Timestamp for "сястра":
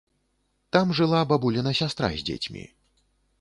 1.81-2.11